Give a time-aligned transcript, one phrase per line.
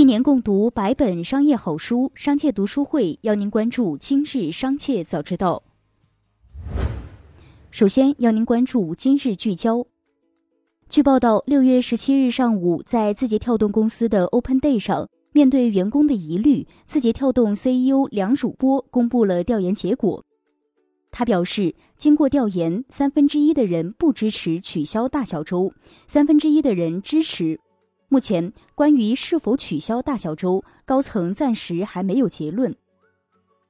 [0.00, 5.62] 一年共读百本商业好书，商界读书会邀您关注今日商界早知道。
[7.70, 9.86] 首先要您关注今日聚焦。
[10.88, 20.24] 据报道，六月十七日上午，在字节跳动公司的 Open Day 上，面对员工的疑虑，字节跳动 CEO 梁汝波公布了调研结果。
[21.10, 25.74] 他表示，经过调研，三分之一的人不支持取消大小周，
[26.06, 27.60] 三分之一的人支持。
[28.12, 32.74] 目前，关于是否取消大小周，高层暂时还没有结论。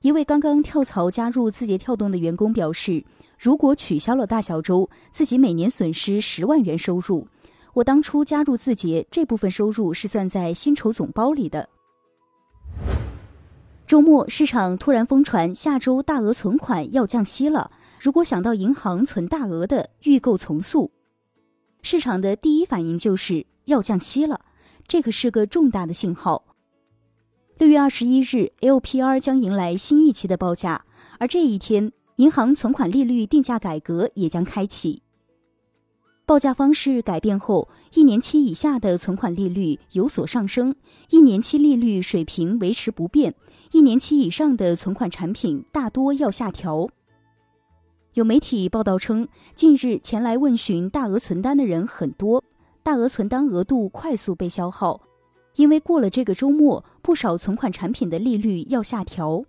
[0.00, 3.04] 一位刚刚跳槽加入字节跳动的员工表示，
[3.38, 7.28] 如果取消了大小周，自己每年损失十万元收入。
[7.74, 11.68] 我当初加入字节，这部分收入是算在薪酬总包里的。
[13.86, 17.70] 周末，市场突然疯传下周大额存款要降息了。
[18.00, 20.90] 如果想到银行存大额的，预购从速。
[21.82, 24.40] 市场的第一反应就是要降息了，
[24.86, 26.44] 这可是个重大的信号。
[27.58, 30.84] 六月二十一日，LPR 将迎来新一期的报价，
[31.18, 35.02] 而这一天，银行存款利率定价改革也将开启。
[36.24, 40.74] 报价方式改变后，一年期以下的存款利率有所上升，
[41.08, 43.32] 一年期利率水平维持不变；
[43.72, 46.88] 一年期以上的存款产品大多要下调。
[48.14, 52.42] 有媒体报道称，近日前来问询大额存单的人很多，
[52.82, 55.00] 大额存单额度快速被消耗，
[55.54, 59.44] 因为过了这个周末，不少存款产品的利率要下调。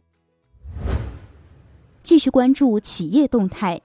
[2.03, 3.81] 继续关注企业动态。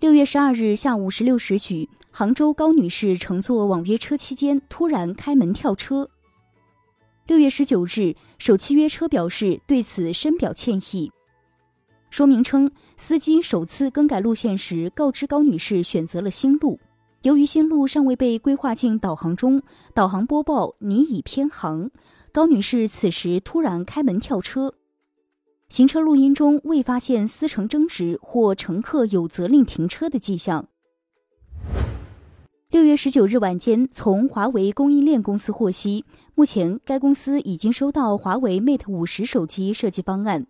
[0.00, 6.08] 六月十二日下午十六时许，杭州高女士乘坐网约车期间突然开门跳车。
[7.26, 11.12] 六月十九日，首汽约车表示对此深表歉意。
[12.12, 16.78] 说明称，司机首次更改路线时告知高女士选择了新路，
[17.22, 19.62] 由于新路尚未被规划进导航中，
[19.94, 21.90] 导航播报你已偏航。
[22.30, 24.74] 高女士此时突然开门跳车。
[25.70, 30.68] 行车录音中未发现司乘争执或乘客有责令停车的迹象。
[32.68, 36.04] 六月十九日晚间，从华为供应链公司获悉，
[36.34, 40.46] 目前该公司已经收到华为 Mate 五十手机设计方案。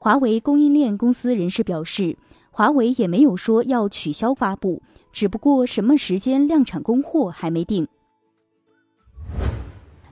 [0.00, 2.16] 华为供应链公司人士表示，
[2.50, 4.80] 华为也没有说要取消发布，
[5.12, 7.88] 只不过什么时间量产供货还没定。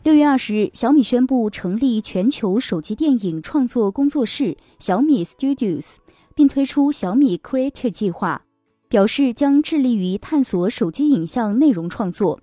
[0.02, 5.96] 六月二十日，小米宣布成立全球手机电影创作工作室小米 Studios，
[6.34, 8.42] 并推出小米 Creator 计划，
[8.88, 12.40] 表示将致力于探索手机影像内容创作。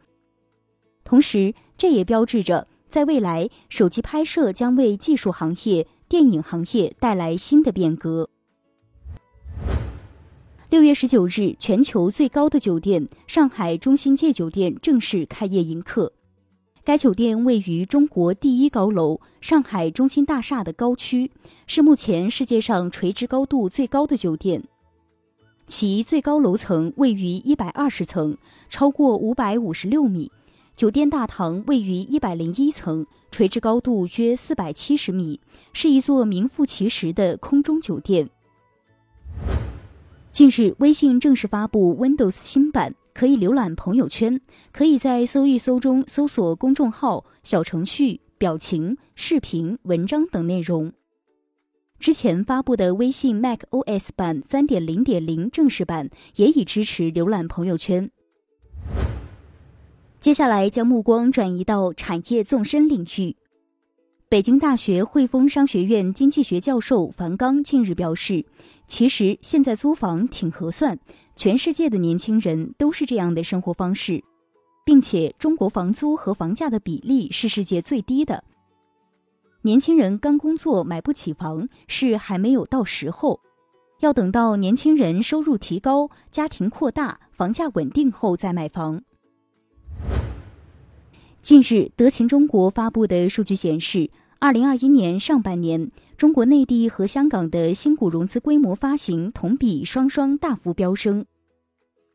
[1.03, 8.29] 同时，这也标志着在未来，手机拍摄将为技术行业、电影行业带来新的变革。
[10.69, 16.13] 六月十九日，全球最高的酒店上海中心界酒店正式开业迎客。
[16.83, 21.31] 该酒店位于中国第一高楼上海中心大厦的高区，
[21.65, 24.63] 是目前世界上垂直高度最高的酒店。
[25.65, 28.37] 其最高楼层位于一百二十层，
[28.69, 30.31] 超过五百五十六米。
[30.75, 35.39] 酒店大堂位于一百零一层，垂直高度约四百七十米，
[35.71, 38.27] 是一座名副其实的空中酒店。
[40.31, 42.95] 近日，微信正式发布 Windows 新版。
[43.13, 44.41] 可以浏览朋友圈，
[44.71, 50.91] 可以在搜一搜中搜索公众号、小程序、表情、视频、文章等内容。
[51.99, 58.09] 之前发布的微信 macOS 版三点零点零正式版也已支持浏览朋友圈。
[60.23, 63.35] 接下来将目光转移到产业纵深领域。
[64.29, 68.45] 北京大学汇丰商学院经济学教授樊刚近日表示，
[68.87, 70.97] 其实现在租房挺合算，
[71.35, 74.23] 全世界的年轻人都是这样的生活方式，
[74.85, 78.41] 并且中国房租和房价的比例是世界最低的。
[79.61, 83.41] 年轻人刚工作买不起房是还没有到时候，
[83.99, 89.01] 要等到年轻人收入提高、家庭扩大、房价稳定后再买房。
[91.43, 94.09] 近日，德勤中国发布的数据显示。
[94.39, 101.25] 二零二一年上半年，中国内地和香港的新股融资规模发行同比双双大幅飙升。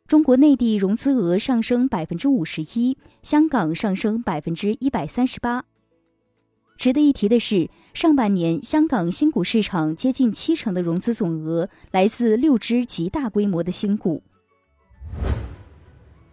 [0.06, 5.67] 中国内地融资额上升百分之五十一，香港上升百分之一百三十八。
[6.79, 14.23] 值得一提的是，上半年香港新股市场接近七成的融资总额来自六只极大规模的新股。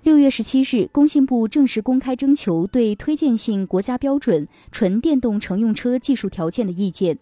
[0.05, 7.17] 六月十七日，工信部正式公开征求对推荐性国家标准纯电动乘用车技术条件的意见。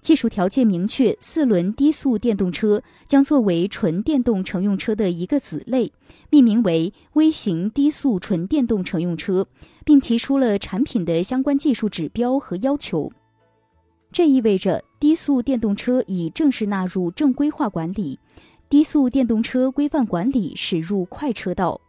[0.00, 5.92] 技术条件明确，四轮低速电动车将作为纯电动乘用车的一个子类，
[6.28, 9.46] 命名为微型低速纯电动乘用车，
[9.84, 13.12] 并提出了产品的相关技术指标和要求。
[14.10, 18.18] 这意味着低速电动车已正式纳入正规化管理，
[18.68, 21.80] 低速电动车规范管理驶入快车道。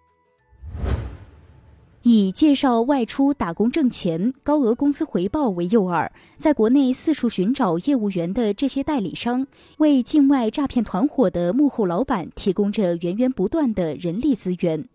[2.03, 9.45] 以介绍外出打工挣钱、高额工资回报为诱饵，在国内四处寻找业务员的这些代理商，
[9.79, 14.87] 为境外诈骗团伙的幕后老板提供着源源不断的人力资源，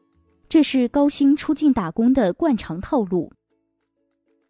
[0.48, 3.30] 这是高薪出境打工的惯常套路。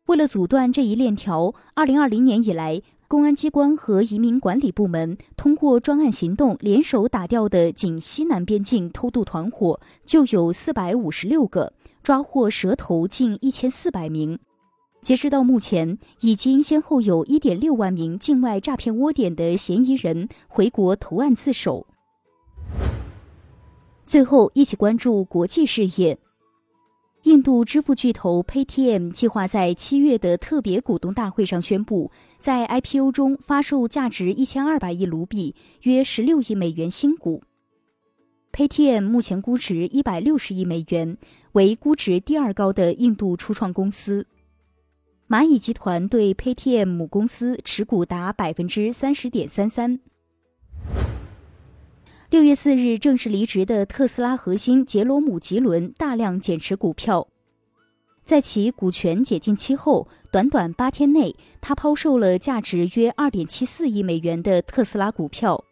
[0.06, 11.72] 为了阻断这一链条，二零二零年以来，公安机关和移民管理部门通过专案行动，联手打掉的仅西南边境偷渡团伙就有四百五十六个。
[12.04, 14.38] 抓获蛇头近一千四百名，
[15.00, 21.86] 截止到目前，已经先后有一点六万名境外诈骗窝点的嫌疑人回国投案自首。
[24.04, 26.18] 最后，一起关注国际事业。
[27.22, 35.54] 印度支付巨头 Paytm 计划在七月的特别股东大会上宣布，在 IPO 中发售价值一千二百亿卢比
[35.84, 37.42] （约十六亿美元）新股。
[38.54, 41.18] Paytm 目前估值一百六十亿美元，
[41.54, 44.28] 为估值第二高的印度初创公司。
[45.28, 49.98] 蚂蚁集团对 Paytm 母公司持股达百分之三十点三三。
[52.30, 57.26] 六月四日正式离职的特斯拉核心杰罗姆·吉伦大量减持股票，
[58.24, 65.64] 在其股权解禁期后，短短八天内，他抛售了价值约二点七四亿美元的特斯拉股票。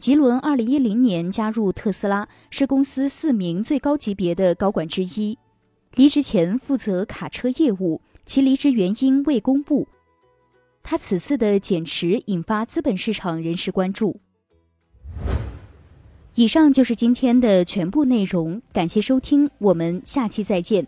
[0.00, 5.38] 吉伦二零一零年加入特斯拉，是公司四名最高级别的高管之一。
[5.94, 9.86] 离职前负责卡车业务，其离职原因未公布。
[10.82, 14.18] 他此次的减持引发资本市场人士关注。
[16.34, 20.86] 以上就是今天的全部内容，感谢收听，我们下期再见。